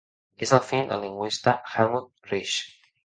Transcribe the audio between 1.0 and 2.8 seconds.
lingüista Helmut Rix.